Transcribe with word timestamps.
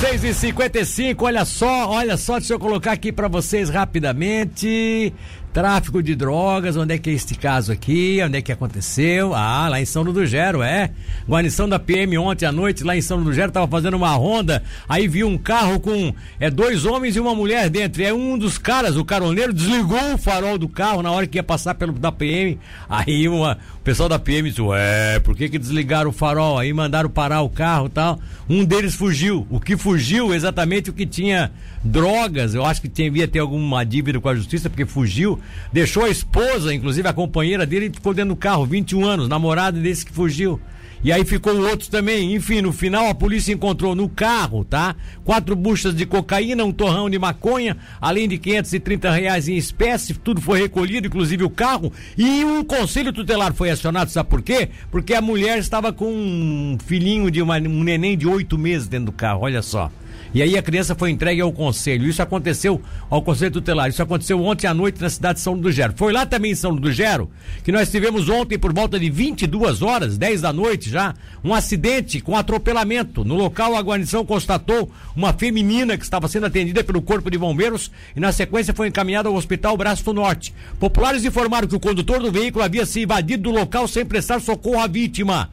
6 0.00 0.24
e 0.24 0.34
55 0.34 1.24
olha 1.24 1.42
só, 1.46 1.88
olha 1.88 2.18
só, 2.18 2.38
deixa 2.38 2.52
eu 2.52 2.58
colocar 2.58 2.92
aqui 2.92 3.10
para 3.10 3.28
vocês 3.28 3.70
rapidamente. 3.70 5.14
Tráfico 5.56 6.02
de 6.02 6.14
drogas, 6.14 6.76
onde 6.76 6.92
é 6.92 6.98
que 6.98 7.08
é 7.08 7.14
este 7.14 7.34
caso 7.34 7.72
aqui? 7.72 8.20
Onde 8.22 8.36
é 8.36 8.42
que 8.42 8.52
aconteceu? 8.52 9.34
Ah, 9.34 9.66
lá 9.70 9.80
em 9.80 9.86
São 9.86 10.02
Ludo 10.02 10.26
Gero, 10.26 10.62
é. 10.62 10.90
Guarnição 11.26 11.66
da 11.66 11.78
PM 11.78 12.18
ontem 12.18 12.44
à 12.44 12.52
noite, 12.52 12.84
lá 12.84 12.94
em 12.94 13.00
São 13.00 13.16
Ludo 13.16 13.32
Gero, 13.32 13.50
tava 13.50 13.66
fazendo 13.66 13.94
uma 13.94 14.10
ronda, 14.10 14.62
aí 14.86 15.08
viu 15.08 15.26
um 15.26 15.38
carro 15.38 15.80
com 15.80 16.12
é, 16.38 16.50
dois 16.50 16.84
homens 16.84 17.16
e 17.16 17.20
uma 17.20 17.34
mulher 17.34 17.70
dentro. 17.70 18.02
E 18.02 18.04
aí 18.04 18.12
um 18.12 18.36
dos 18.36 18.58
caras, 18.58 18.98
o 18.98 19.04
caroneiro, 19.04 19.50
desligou 19.50 20.12
o 20.12 20.18
farol 20.18 20.58
do 20.58 20.68
carro 20.68 21.02
na 21.02 21.10
hora 21.10 21.26
que 21.26 21.38
ia 21.38 21.42
passar 21.42 21.74
pelo 21.74 21.94
da 21.94 22.12
PM. 22.12 22.58
Aí 22.86 23.26
uma, 23.26 23.56
o 23.76 23.80
pessoal 23.80 24.10
da 24.10 24.18
PM 24.18 24.50
disse, 24.50 24.60
ué, 24.60 25.20
por 25.20 25.34
que 25.34 25.48
que 25.48 25.58
desligaram 25.58 26.10
o 26.10 26.12
farol? 26.12 26.58
Aí 26.58 26.70
mandaram 26.70 27.08
parar 27.08 27.40
o 27.40 27.48
carro 27.48 27.86
e 27.86 27.90
tal. 27.90 28.20
Um 28.46 28.62
deles 28.62 28.94
fugiu. 28.94 29.46
O 29.48 29.58
que 29.58 29.74
fugiu, 29.74 29.85
exatamente 30.34 30.90
o 30.90 30.92
que 30.92 31.06
tinha 31.06 31.52
drogas, 31.82 32.54
eu 32.54 32.64
acho 32.64 32.80
que 32.80 32.88
devia 32.88 33.28
ter 33.28 33.38
alguma 33.38 33.84
dívida 33.84 34.20
com 34.20 34.28
a 34.28 34.34
justiça, 34.34 34.68
porque 34.68 34.84
fugiu 34.84 35.38
deixou 35.72 36.04
a 36.04 36.08
esposa, 36.08 36.74
inclusive 36.74 37.06
a 37.06 37.12
companheira 37.12 37.64
dele, 37.66 37.90
ficou 37.92 38.12
dentro 38.12 38.34
do 38.34 38.36
carro, 38.36 38.66
21 38.66 39.04
anos, 39.04 39.28
namorada 39.28 39.78
desse 39.80 40.04
que 40.04 40.12
fugiu. 40.12 40.60
E 41.04 41.12
aí 41.12 41.24
ficou 41.24 41.54
o 41.54 41.68
outro 41.68 41.88
também. 41.88 42.34
Enfim, 42.34 42.62
no 42.62 42.72
final 42.72 43.08
a 43.08 43.14
polícia 43.14 43.52
encontrou 43.52 43.94
no 43.94 44.08
carro, 44.08 44.64
tá? 44.64 44.96
Quatro 45.24 45.54
buchas 45.54 45.94
de 45.94 46.06
cocaína, 46.06 46.64
um 46.64 46.72
torrão 46.72 47.08
de 47.08 47.18
maconha, 47.18 47.76
além 48.00 48.28
de 48.28 48.38
530 48.38 49.10
reais 49.10 49.48
em 49.48 49.56
espécie, 49.56 50.14
tudo 50.14 50.40
foi 50.40 50.60
recolhido, 50.60 51.06
inclusive 51.06 51.44
o 51.44 51.50
carro. 51.50 51.92
E 52.16 52.44
um 52.44 52.64
conselho 52.64 53.12
tutelar 53.12 53.52
foi 53.52 53.70
acionado, 53.70 54.10
sabe 54.10 54.28
por 54.28 54.42
quê? 54.42 54.68
Porque 54.90 55.14
a 55.14 55.20
mulher 55.20 55.58
estava 55.58 55.92
com 55.92 56.06
um 56.06 56.78
filhinho 56.84 57.30
de 57.30 57.40
uma, 57.42 57.58
um 57.58 57.82
neném 57.82 58.16
de 58.16 58.26
oito 58.26 58.58
meses 58.58 58.88
dentro 58.88 59.06
do 59.06 59.12
carro, 59.12 59.42
olha 59.42 59.62
só. 59.62 59.90
E 60.34 60.42
aí 60.42 60.56
a 60.56 60.62
criança 60.62 60.94
foi 60.94 61.10
entregue 61.10 61.40
ao 61.40 61.52
conselho. 61.52 62.08
Isso 62.08 62.22
aconteceu 62.22 62.80
ao 63.08 63.22
conselho 63.22 63.50
tutelar. 63.50 63.88
Isso 63.88 64.02
aconteceu 64.02 64.42
ontem 64.42 64.66
à 64.66 64.74
noite 64.74 65.00
na 65.00 65.08
cidade 65.08 65.38
de 65.38 65.40
São 65.42 65.54
Luís 65.54 65.62
do 65.62 65.72
Gero. 65.72 65.94
Foi 65.96 66.12
lá 66.12 66.26
também 66.26 66.52
em 66.52 66.54
São 66.54 66.70
Luís 66.70 66.82
do 66.82 66.92
Gero 66.92 67.30
que 67.64 67.72
nós 67.72 67.90
tivemos 67.90 68.28
ontem 68.28 68.58
por 68.58 68.72
volta 68.72 68.98
de 68.98 69.10
22 69.10 69.82
horas, 69.82 70.18
10 70.18 70.40
da 70.42 70.52
noite 70.52 70.90
já, 70.90 71.14
um 71.42 71.54
acidente 71.54 72.20
com 72.20 72.36
atropelamento. 72.36 73.24
No 73.24 73.34
local 73.34 73.74
a 73.76 73.80
guarnição 73.80 74.24
constatou 74.24 74.90
uma 75.14 75.32
feminina 75.32 75.96
que 75.96 76.04
estava 76.04 76.28
sendo 76.28 76.46
atendida 76.46 76.84
pelo 76.84 77.02
corpo 77.02 77.30
de 77.30 77.38
bombeiros 77.38 77.90
e 78.14 78.20
na 78.20 78.32
sequência 78.32 78.74
foi 78.74 78.88
encaminhada 78.88 79.28
ao 79.28 79.34
hospital 79.34 79.76
Braço 79.76 80.04
do 80.04 80.12
Norte. 80.12 80.54
Populares 80.78 81.24
informaram 81.24 81.68
que 81.68 81.76
o 81.76 81.80
condutor 81.80 82.20
do 82.20 82.30
veículo 82.32 82.64
havia 82.64 82.86
se 82.86 83.02
invadido 83.02 83.44
do 83.44 83.50
local 83.50 83.88
sem 83.88 84.04
prestar 84.04 84.40
socorro 84.40 84.80
à 84.80 84.86
vítima. 84.86 85.50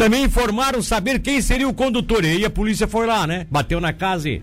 Também 0.00 0.24
informaram 0.24 0.80
saber 0.80 1.18
quem 1.18 1.42
seria 1.42 1.68
o 1.68 1.74
condutor. 1.74 2.24
E 2.24 2.28
aí 2.28 2.44
a 2.46 2.48
polícia 2.48 2.88
foi 2.88 3.06
lá, 3.06 3.26
né? 3.26 3.46
Bateu 3.50 3.78
na 3.82 3.92
casa 3.92 4.30
e. 4.30 4.42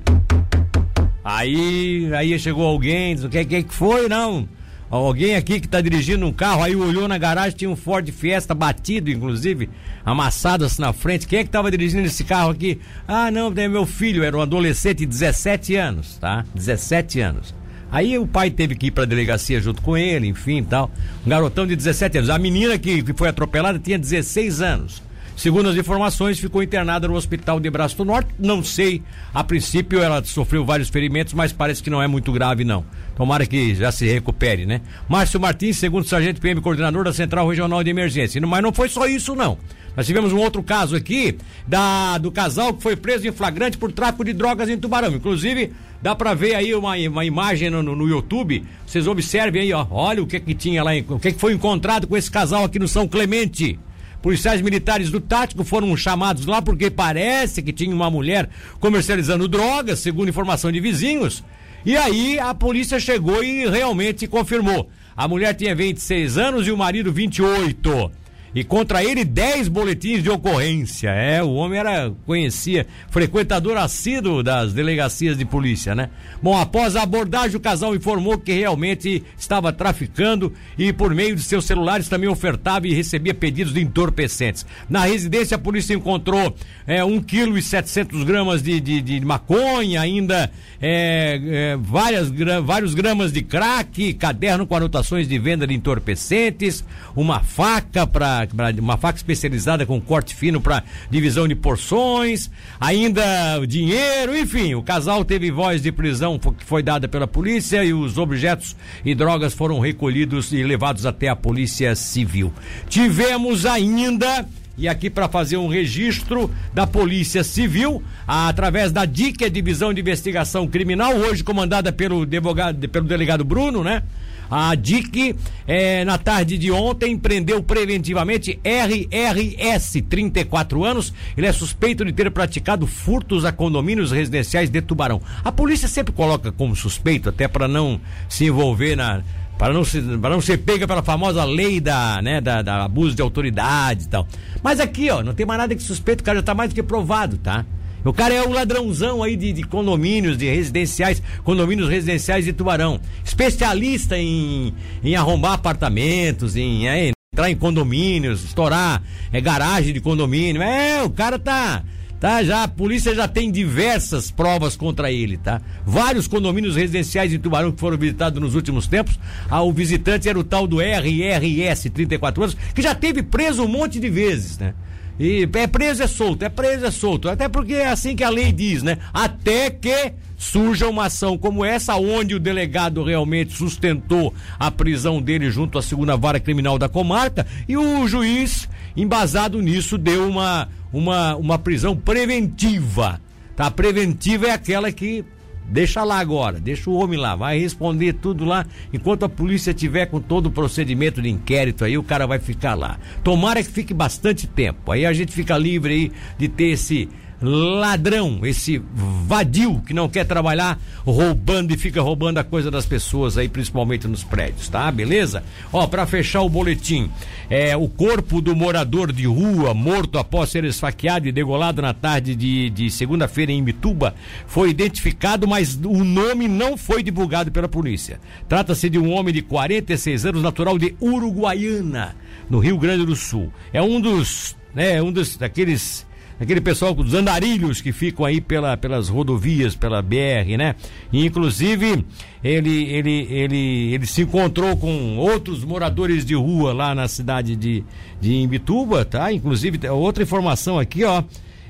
Aí, 1.25 2.13
aí 2.13 2.37
chegou 2.37 2.63
alguém, 2.63 3.15
disse, 3.15 3.25
o 3.25 3.29
que, 3.31 3.43
que 3.43 3.73
foi, 3.73 4.07
não? 4.07 4.47
Alguém 4.87 5.35
aqui 5.35 5.59
que 5.59 5.67
tá 5.67 5.81
dirigindo 5.81 6.27
um 6.27 6.31
carro, 6.31 6.61
aí 6.61 6.75
olhou 6.75 7.07
na 7.07 7.17
garagem, 7.17 7.57
tinha 7.57 7.71
um 7.71 7.75
Ford 7.75 8.07
Fiesta 8.11 8.53
batido, 8.53 9.09
inclusive, 9.09 9.67
amassado 10.05 10.63
assim 10.63 10.79
na 10.79 10.93
frente. 10.93 11.27
Quem 11.27 11.39
é 11.39 11.43
que 11.43 11.49
tava 11.49 11.71
dirigindo 11.71 12.05
esse 12.05 12.23
carro 12.23 12.51
aqui? 12.51 12.79
Ah, 13.07 13.31
não, 13.31 13.51
é 13.57 13.67
meu 13.67 13.87
filho, 13.87 14.23
era 14.23 14.37
um 14.37 14.41
adolescente 14.41 14.99
de 14.99 15.05
17 15.07 15.75
anos, 15.75 16.19
tá? 16.19 16.45
17 16.53 17.19
anos. 17.19 17.55
Aí 17.91 18.15
o 18.19 18.27
pai 18.27 18.51
teve 18.51 18.75
que 18.75 18.87
ir 18.87 18.91
pra 18.91 19.05
delegacia 19.05 19.59
junto 19.59 19.81
com 19.81 19.97
ele, 19.97 20.27
enfim 20.27 20.63
tal. 20.63 20.91
Um 21.25 21.29
garotão 21.31 21.65
de 21.65 21.75
17 21.75 22.19
anos. 22.19 22.29
A 22.29 22.37
menina 22.37 22.77
que, 22.77 23.01
que 23.01 23.13
foi 23.13 23.27
atropelada 23.27 23.79
tinha 23.79 23.97
16 23.97 24.61
anos. 24.61 25.06
Segundo 25.37 25.69
as 25.69 25.75
informações, 25.75 26.39
ficou 26.39 26.63
internada 26.63 27.07
no 27.07 27.13
hospital 27.13 27.59
de 27.59 27.69
Braço 27.69 27.95
do 27.95 28.03
Norte. 28.03 28.33
Não 28.39 28.63
sei, 28.63 29.03
a 29.31 29.43
princípio 29.43 30.01
ela 30.01 30.23
sofreu 30.23 30.65
vários 30.65 30.89
ferimentos, 30.89 31.31
mas 31.35 31.53
parece 31.53 31.83
que 31.83 31.91
não 31.91 32.01
é 32.01 32.07
muito 32.07 32.31
grave, 32.31 32.63
não. 32.63 32.83
Tomara 33.15 33.45
que 33.45 33.75
já 33.75 33.91
se 33.91 34.07
recupere, 34.07 34.65
né? 34.65 34.81
Márcio 35.07 35.39
Martins, 35.39 35.77
segundo 35.77 36.07
sargento 36.07 36.41
PM, 36.41 36.59
coordenador 36.59 37.03
da 37.03 37.13
Central 37.13 37.47
Regional 37.47 37.83
de 37.83 37.89
Emergência. 37.91 38.41
Mas 38.47 38.63
não 38.63 38.73
foi 38.73 38.89
só 38.89 39.05
isso, 39.05 39.35
não. 39.35 39.59
Nós 39.95 40.07
tivemos 40.07 40.33
um 40.33 40.39
outro 40.39 40.63
caso 40.63 40.95
aqui 40.95 41.37
da, 41.67 42.17
do 42.17 42.31
casal 42.31 42.73
que 42.73 42.81
foi 42.81 42.95
preso 42.95 43.27
em 43.27 43.31
flagrante 43.31 43.77
por 43.77 43.91
tráfico 43.91 44.25
de 44.25 44.33
drogas 44.33 44.67
em 44.69 44.77
Tubarão. 44.77 45.11
Inclusive, 45.13 45.71
dá 46.01 46.15
para 46.15 46.33
ver 46.33 46.55
aí 46.55 46.73
uma, 46.73 46.95
uma 46.97 47.25
imagem 47.25 47.69
no, 47.69 47.83
no, 47.83 48.07
YouTube. 48.07 48.63
Vocês 48.87 49.05
observem 49.05 49.61
aí, 49.61 49.73
ó. 49.73 49.85
Olha 49.91 50.23
o 50.23 50.25
que 50.25 50.39
que 50.39 50.55
tinha 50.55 50.83
lá, 50.83 50.93
o 51.09 51.19
que 51.19 51.31
que 51.31 51.39
foi 51.39 51.53
encontrado 51.53 52.07
com 52.07 52.17
esse 52.17 52.31
casal 52.31 52.63
aqui 52.63 52.79
no 52.79 52.87
São 52.87 53.07
Clemente. 53.07 53.79
Policiais 54.27 54.61
militares 54.61 55.09
do 55.09 55.21
Tático 55.21 55.63
foram 55.63 55.95
chamados 55.95 56.45
lá 56.45 56.61
porque 56.61 56.91
parece 56.91 57.61
que 57.61 57.71
tinha 57.71 57.95
uma 57.95 58.11
mulher 58.11 58.49
comercializando 58.77 59.47
drogas, 59.47 59.99
segundo 59.99 60.27
informação 60.27 60.69
de 60.69 60.81
vizinhos. 60.81 61.45
E 61.85 61.95
aí 61.95 62.37
a 62.37 62.53
polícia 62.53 62.99
chegou 62.99 63.41
e 63.41 63.65
realmente 63.69 64.27
confirmou. 64.27 64.89
A 65.15 65.29
mulher 65.29 65.53
tinha 65.53 65.73
26 65.73 66.37
anos 66.37 66.67
e 66.67 66.71
o 66.71 66.77
marido 66.77 67.09
28 67.09 68.11
e 68.57 68.63
contra 68.63 69.03
ele 69.03 69.23
10 69.23 69.67
boletins 69.67 70.23
de 70.23 70.31
ocorrência. 70.31 71.09
É, 71.09 71.43
o 71.43 71.53
homem 71.53 71.79
era, 71.79 72.11
conhecia, 72.25 72.87
frequentador 73.11 73.77
assíduo 73.77 74.41
das 74.41 74.73
delegacias 74.73 75.37
de 75.37 75.45
polícia, 75.45 75.93
né? 75.93 76.09
Bom, 76.41 76.57
após 76.57 76.95
a 76.95 77.03
abordagem, 77.03 77.55
o 77.55 77.59
casal 77.59 77.95
informou 77.95 78.35
que 78.35 78.51
realmente 78.51 79.23
estava 79.37 79.71
traficando 79.71 80.51
e 80.75 80.91
por 80.91 81.13
meio 81.13 81.35
de 81.35 81.43
seus 81.43 81.65
celulares 81.65 82.09
também 82.09 82.27
ofertava 82.27 82.87
e 82.87 82.95
recebia 82.95 83.31
pedidos 83.31 83.75
de 83.75 83.79
entorpecentes. 83.79 84.65
Na 84.89 85.05
residência, 85.05 85.53
a 85.53 85.59
polícia 85.59 85.93
encontrou 85.93 86.55
é, 86.87 87.03
1 87.03 87.21
quilo 87.21 87.59
e 87.59 87.61
700 87.61 88.23
gramas 88.23 88.63
de, 88.63 88.79
de, 88.79 89.01
de 89.01 89.23
maconha, 89.23 90.01
ainda 90.01 90.51
é, 90.81 91.39
é, 91.45 91.77
várias, 91.79 92.31
vários 92.65 92.95
gramas 92.95 93.31
de 93.31 93.43
crack, 93.43 94.15
caderno 94.15 94.65
com 94.65 94.75
anotações 94.75 95.27
de 95.27 95.37
venda 95.37 95.67
de 95.67 95.75
entorpecentes, 95.75 96.83
uma 97.15 97.41
faca 97.41 98.07
para 98.07 98.46
uma 98.79 98.97
faca 98.97 99.17
especializada 99.17 99.85
com 99.85 99.99
corte 99.99 100.35
fino 100.35 100.61
para 100.61 100.83
divisão 101.09 101.47
de 101.47 101.55
porções, 101.55 102.49
ainda 102.79 103.23
dinheiro, 103.65 104.37
enfim, 104.37 104.75
o 104.75 104.83
casal 104.83 105.23
teve 105.25 105.51
voz 105.51 105.81
de 105.81 105.91
prisão 105.91 106.39
que 106.39 106.65
foi 106.65 106.83
dada 106.83 107.07
pela 107.07 107.27
polícia 107.27 107.83
e 107.83 107.93
os 107.93 108.17
objetos 108.17 108.75
e 109.03 109.13
drogas 109.15 109.53
foram 109.53 109.79
recolhidos 109.79 110.51
e 110.51 110.63
levados 110.63 111.05
até 111.05 111.27
a 111.27 111.35
polícia 111.35 111.95
civil. 111.95 112.53
Tivemos 112.89 113.65
ainda 113.65 114.45
e 114.77 114.87
aqui 114.87 115.09
para 115.09 115.27
fazer 115.27 115.57
um 115.57 115.67
registro 115.67 116.51
da 116.71 116.85
Polícia 116.85 117.43
Civil, 117.43 118.03
através 118.27 118.91
da 118.91 119.05
DIC, 119.05 119.43
a 119.43 119.49
Divisão 119.49 119.91
de 119.91 119.99
Investigação 119.99 120.67
Criminal, 120.67 121.15
hoje 121.15 121.43
comandada 121.43 121.91
pelo, 121.91 122.21
advogado, 122.21 122.87
pelo 122.87 123.07
delegado 123.07 123.43
Bruno, 123.43 123.83
né? 123.83 124.03
A 124.49 124.75
DIC, 124.75 125.35
é, 125.67 126.05
na 126.05 126.17
tarde 126.17 126.57
de 126.57 126.71
ontem, 126.71 127.17
prendeu 127.17 127.61
preventivamente 127.61 128.59
RRS, 128.63 130.01
34 130.01 130.83
anos. 130.83 131.13
Ele 131.35 131.47
é 131.47 131.51
suspeito 131.51 132.05
de 132.05 132.11
ter 132.11 132.29
praticado 132.31 132.87
furtos 132.87 133.45
a 133.45 133.51
condomínios 133.51 134.11
residenciais 134.11 134.69
de 134.69 134.81
Tubarão. 134.81 135.21
A 135.43 135.51
polícia 135.51 135.87
sempre 135.87 136.13
coloca 136.13 136.51
como 136.51 136.75
suspeito, 136.75 137.29
até 137.29 137.47
para 137.47 137.67
não 137.67 137.99
se 138.29 138.45
envolver 138.45 138.95
na, 138.95 139.21
para 139.57 139.73
não, 139.73 139.83
se, 139.83 140.01
para 140.01 140.29
não 140.29 140.41
ser 140.41 140.57
pega 140.59 140.87
pela 140.87 141.01
famosa 141.01 141.43
lei 141.43 141.79
da, 141.79 142.21
né, 142.21 142.39
da, 142.39 142.61
da, 142.61 142.85
abuso 142.85 143.15
de 143.15 143.21
autoridade 143.21 144.03
e 144.03 144.07
tal. 144.07 144.27
Mas 144.61 144.79
aqui, 144.79 145.09
ó, 145.09 145.23
não 145.23 145.33
tem 145.33 145.45
mais 145.45 145.59
nada 145.59 145.75
que 145.75 145.81
suspeito, 145.81 146.21
o 146.21 146.23
cara 146.23 146.39
já 146.39 146.43
tá 146.43 146.53
mais 146.53 146.69
do 146.69 146.75
que 146.75 146.83
provado, 146.83 147.37
tá? 147.37 147.65
O 148.03 148.13
cara 148.13 148.33
é 148.33 148.43
o 148.43 148.51
ladrãozão 148.51 149.21
aí 149.21 149.35
de, 149.35 149.51
de 149.51 149.63
condomínios, 149.63 150.37
de 150.37 150.45
residenciais, 150.45 151.21
condomínios 151.43 151.89
residenciais 151.89 152.45
de 152.45 152.53
Tubarão. 152.53 152.99
Especialista 153.23 154.17
em, 154.17 154.73
em 155.03 155.15
arrombar 155.15 155.53
apartamentos, 155.53 156.55
em 156.55 156.87
é, 156.87 157.11
entrar 157.33 157.51
em 157.51 157.55
condomínios, 157.55 158.43
estourar 158.43 159.03
é, 159.31 159.41
garagem 159.41 159.93
de 159.93 159.99
condomínio. 159.99 160.61
É, 160.61 161.03
o 161.03 161.09
cara 161.09 161.37
tá 161.37 161.83
tá? 162.19 162.43
Já 162.43 162.63
a 162.63 162.67
polícia 162.67 163.13
já 163.13 163.27
tem 163.27 163.51
diversas 163.51 164.31
provas 164.31 164.75
contra 164.75 165.11
ele, 165.11 165.37
tá? 165.37 165.61
Vários 165.85 166.27
condomínios 166.27 166.75
residenciais 166.75 167.33
em 167.33 167.39
Tubarão 167.39 167.71
que 167.71 167.79
foram 167.79 167.97
visitados 167.97 168.41
nos 168.41 168.55
últimos 168.55 168.87
tempos. 168.87 169.19
Ah, 169.49 169.61
o 169.61 169.71
visitante 169.71 170.27
era 170.27 170.37
o 170.37 170.43
tal 170.43 170.67
do 170.67 170.81
RRS, 170.81 171.89
34 171.89 172.43
anos, 172.43 172.57
que 172.73 172.81
já 172.81 172.95
teve 172.95 173.23
preso 173.23 173.63
um 173.63 173.67
monte 173.67 173.99
de 173.99 174.09
vezes, 174.09 174.57
né? 174.57 174.73
E 175.19 175.49
é 175.53 175.67
preso 175.67 176.03
é 176.03 176.07
solto, 176.07 176.43
é 176.43 176.49
preso 176.49 176.85
é 176.85 176.91
solto. 176.91 177.29
Até 177.29 177.49
porque 177.49 177.73
é 177.73 177.87
assim 177.87 178.15
que 178.15 178.23
a 178.23 178.29
lei 178.29 178.51
diz, 178.51 178.83
né? 178.83 178.97
Até 179.13 179.69
que 179.69 180.13
surja 180.37 180.87
uma 180.87 181.05
ação 181.05 181.37
como 181.37 181.65
essa, 181.65 181.95
onde 181.95 182.35
o 182.35 182.39
delegado 182.39 183.03
realmente 183.03 183.53
sustentou 183.53 184.33
a 184.59 184.69
prisão 184.69 185.19
dele 185.19 185.49
junto 185.49 185.79
à 185.79 185.81
segunda 185.81 186.15
vara 186.15 186.39
criminal 186.39 186.77
da 186.77 186.87
comarca 186.87 187.47
e 187.67 187.75
o 187.75 188.07
juiz, 188.07 188.69
embasado 188.95 189.59
nisso, 189.61 189.97
deu 189.97 190.27
uma, 190.29 190.69
uma, 190.93 191.35
uma 191.35 191.57
prisão 191.57 191.95
preventiva. 191.95 193.19
Tá? 193.55 193.71
Preventiva 193.71 194.47
é 194.47 194.51
aquela 194.51 194.91
que 194.91 195.25
Deixa 195.69 196.03
lá 196.03 196.19
agora, 196.19 196.59
deixa 196.59 196.89
o 196.89 196.93
homem 196.93 197.19
lá, 197.19 197.35
vai 197.35 197.59
responder 197.59 198.13
tudo 198.13 198.45
lá. 198.45 198.65
Enquanto 198.93 199.23
a 199.23 199.29
polícia 199.29 199.73
tiver 199.73 200.05
com 200.05 200.21
todo 200.21 200.45
o 200.45 200.51
procedimento 200.51 201.21
de 201.21 201.29
inquérito 201.29 201.83
aí, 201.83 201.97
o 201.97 202.03
cara 202.03 202.25
vai 202.25 202.39
ficar 202.39 202.73
lá. 202.73 202.97
Tomara 203.23 203.61
que 203.61 203.69
fique 203.69 203.93
bastante 203.93 204.47
tempo. 204.47 204.91
Aí 204.91 205.05
a 205.05 205.11
gente 205.11 205.33
fica 205.33 205.57
livre 205.57 205.93
aí 205.93 206.11
de 206.37 206.47
ter 206.47 206.69
esse 206.69 207.09
ladrão, 207.41 208.39
esse 208.43 208.81
vadio 209.25 209.81
que 209.85 209.93
não 209.93 210.09
quer 210.09 210.25
trabalhar, 210.25 210.79
roubando 211.05 211.71
e 211.71 211.77
fica 211.77 212.01
roubando 212.01 212.39
a 212.39 212.43
coisa 212.43 212.71
das 212.71 212.85
pessoas 212.85 213.37
aí, 213.37 213.47
principalmente 213.47 214.07
nos 214.07 214.23
prédios, 214.23 214.67
tá? 214.69 214.91
Beleza? 214.91 215.43
Ó, 215.71 215.85
para 215.85 216.07
fechar 216.07 216.41
o 216.41 216.49
boletim, 216.49 217.11
é 217.49 217.77
o 217.77 217.87
corpo 217.87 218.41
do 218.41 218.55
morador 218.55 219.11
de 219.11 219.25
rua 219.27 219.73
morto 219.73 220.17
após 220.17 220.49
ser 220.49 220.63
esfaqueado 220.63 221.27
e 221.27 221.31
degolado 221.31 221.81
na 221.81 221.93
tarde 221.93 222.35
de, 222.35 222.69
de 222.71 222.89
segunda-feira 222.89 223.51
em 223.51 223.61
Mituba 223.61 224.15
foi 224.47 224.71
identificado, 224.71 225.47
mas 225.47 225.79
o 225.83 226.03
nome 226.03 226.47
não 226.47 226.75
foi 226.75 227.03
divulgado 227.03 227.51
pela 227.51 227.67
polícia. 227.67 228.19
Trata-se 228.49 228.89
de 228.89 228.97
um 228.97 229.11
homem 229.11 229.33
de 229.33 229.43
46 229.43 230.25
anos, 230.25 230.41
natural 230.41 230.77
de 230.79 230.95
Uruguaiana, 230.99 232.15
no 232.49 232.57
Rio 232.57 232.77
Grande 232.79 233.05
do 233.05 233.15
Sul. 233.15 233.53
É 233.71 233.81
um 233.81 234.01
dos, 234.01 234.55
né, 234.73 235.01
um 235.01 235.11
dos 235.11 235.37
daqueles 235.37 236.06
aquele 236.39 236.61
pessoal 236.61 236.93
dos 236.93 237.13
andarilhos 237.13 237.81
que 237.81 237.91
ficam 237.91 238.25
aí 238.25 238.39
pela, 238.39 238.77
pelas 238.77 239.09
rodovias, 239.09 239.75
pela 239.75 240.01
BR, 240.01 240.57
né? 240.57 240.75
E, 241.11 241.25
inclusive, 241.25 242.05
ele, 242.43 242.83
ele, 242.85 243.27
ele, 243.29 243.93
ele 243.93 244.05
se 244.05 244.21
encontrou 244.21 244.75
com 244.77 245.17
outros 245.17 245.63
moradores 245.63 246.25
de 246.25 246.35
rua 246.35 246.73
lá 246.73 246.93
na 246.93 247.07
cidade 247.07 247.55
de, 247.55 247.83
de 248.21 248.35
Imbituba, 248.35 249.03
tá? 249.03 249.31
Inclusive, 249.31 249.87
outra 249.89 250.23
informação 250.23 250.77
aqui, 250.79 251.03
ó 251.03 251.23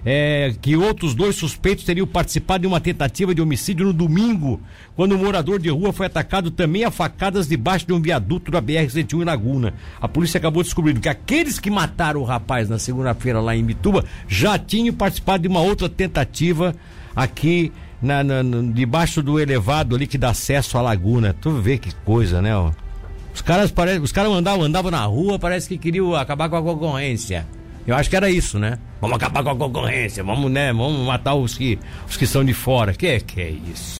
é, 0.10 0.54
que 0.62 0.74
outros 0.78 1.14
dois 1.14 1.36
suspeitos 1.36 1.84
teriam 1.84 2.08
participado 2.08 2.62
de 2.62 2.68
uma 2.68 2.80
tentativa 2.80 3.36
de 3.36 3.42
homicídio 3.42 3.88
no 3.88 3.92
domingo, 3.92 4.62
quando 4.96 5.14
um 5.14 5.18
morador 5.18 5.60
de 5.60 5.68
rua 5.68 5.92
foi 5.92 6.06
atacado 6.06 6.50
também 6.50 6.86
a 6.86 6.90
facadas 6.90 7.46
debaixo 7.46 7.86
de 7.86 7.92
um 7.92 8.02
viaduto 8.02 8.50
da 8.50 8.62
BR-101 8.62 9.22
em 9.22 9.26
Laguna. 9.26 9.74
A 10.00 10.08
polícia 10.08 10.38
acabou 10.38 10.64
descobrindo 10.64 11.02
que 11.02 11.10
aqueles 11.10 11.60
que 11.60 11.70
mataram 11.70 12.22
o 12.22 12.24
rapaz 12.24 12.70
na 12.70 12.80
segunda-feira 12.80 13.42
lá 13.42 13.54
em 13.54 13.66
Bituba 13.66 14.06
já 14.30 14.58
tinham 14.58 14.96
participado 14.96 15.44
de 15.44 15.50
uma 15.50 15.60
outra 15.60 15.90
tentativa 15.90 16.74
aqui 17.14 17.74
na, 18.02 18.24
na, 18.24 18.42
na, 18.42 18.62
debaixo 18.72 19.22
do 19.22 19.38
elevado 19.38 19.94
ali 19.94 20.08
que 20.08 20.18
dá 20.18 20.30
acesso 20.30 20.78
à 20.78 20.82
laguna. 20.82 21.34
Tu 21.34 21.52
vê 21.52 21.78
que 21.78 21.94
coisa, 22.06 22.42
né? 22.42 22.56
Ó. 22.56 22.72
Os 23.34 23.42
caras, 23.42 23.72
parece, 23.72 24.00
os 24.00 24.14
caras 24.14 24.32
andavam, 24.32 24.64
andavam 24.64 24.90
na 24.90 25.04
rua, 25.04 25.38
parece 25.38 25.68
que 25.68 25.78
queriam 25.78 26.16
acabar 26.16 26.48
com 26.48 26.56
a 26.56 26.64
concorrência. 26.64 27.46
Eu 27.88 27.96
acho 27.96 28.10
que 28.10 28.18
era 28.18 28.30
isso, 28.30 28.60
né? 28.60 28.78
Vamos 29.00 29.16
acabar 29.16 29.42
com 29.42 29.50
a 29.50 29.56
concorrência, 29.56 30.22
vamos, 30.22 30.52
né? 30.52 30.74
Vamos 30.74 31.08
matar 31.08 31.36
os 31.36 31.58
que, 31.58 31.80
os 32.08 32.18
que 32.18 32.28
são 32.28 32.44
de 32.44 32.54
fora. 32.54 32.94
Que 32.94 33.22
que 33.22 33.40
é 33.40 33.50
isso? 33.50 33.96